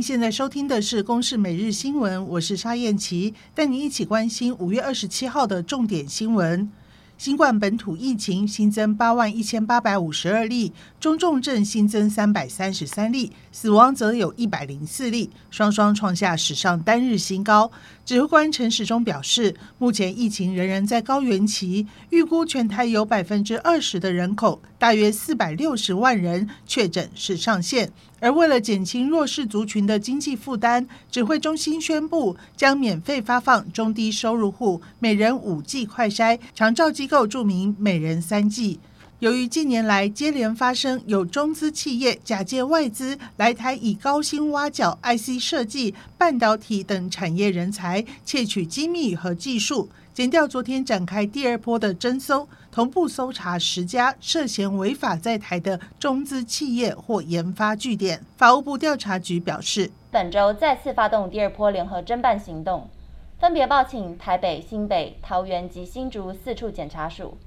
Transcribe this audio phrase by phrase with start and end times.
[0.00, 6.72] 您现在收听的是《公视每日新闻》，我是沙燕琪，带您一起关心五月二十七号的重点新闻。
[7.20, 17.70] 新冠本土疫情新增八万一千八百五十二例，中重症新增三百三十三例，死亡则有一百零四例，双双创下史上单日新高。
[18.06, 27.92] 指挥官陈时中表示，目前疫情仍然在高原期，预估全台有百分之二十的人口，大约四百六十万人确诊是上限。
[28.22, 38.78] 而为了减轻弱势族群的经济负担，指挥中心宣布将免费发放中低收入户每人五剂快筛，长照机构注明每人三剂。
[39.18, 49.88] 由于近年来接连发生有中资企业假借外资来台以高薪挖角 IC 设计、半导体等产业人才，窃取机密和技术。
[50.14, 58.24] 减掉昨天展开第二波的侦搜，同步搜查十家涉嫌违法在台的中资企业或研发据点。
[58.36, 62.88] 法务部调查局表示，本周再次发动第二波联合侦办行动，
[63.40, 67.38] 分别报请台北、新北、桃园及新竹四处检察署，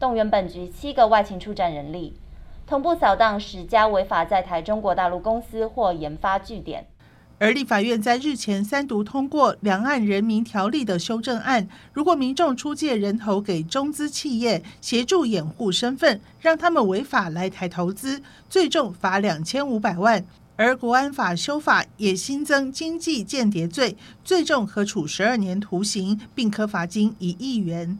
[0.00, 2.14] 动员本局七个外勤出战人力，
[2.66, 6.86] 同步扫荡十家违法在台中国大陆公司或研发据点。
[7.38, 20.24] 而立法院在日前三读通过《两岸人民条例》的修正案，如果民众出借人头给中资企业协助掩护身份，让他们违法来台投资，最重罚两千五百万。
[20.56, 27.98] 而国安法修法也新增经济间谍罪，最重可处十二年徒刑，并科罚金一亿元。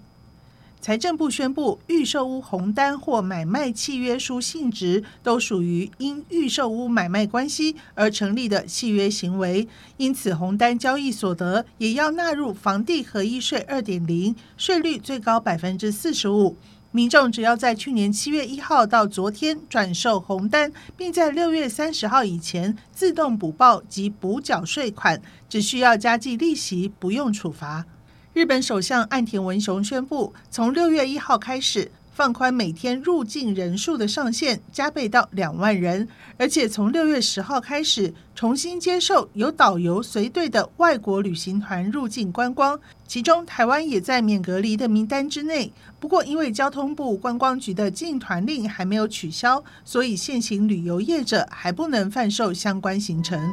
[0.80, 16.56] 财政部宣布，预售屋红单或买卖契约书性质都属于因预售屋买卖关系而成立的契约行为，因此红单交易所得也要纳入房地合一税二点零，税率最高百分之四十五。
[16.94, 27.86] 民众只要在去年七月一号到昨天转售红单，并在六月三十号以前自动补报及补缴税款，只需要加计利息，不用处罚。
[28.34, 42.78] 日本首相岸田文雄宣布，从六月一号开始放宽每天入境人数的上限，加倍到两万人，而且从六月十号开始重新接受有导游随队的外国旅行团入境观光，
[43.12, 45.70] 其中台湾也在免隔离的名单之内。
[46.00, 53.52] 不过，因为交通部观光局的禁团令还没有取消，所以现行旅游业者还不能贩售相关行程。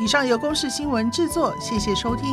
[0.00, 2.24] 以上由公视新闻制作，谢谢收听。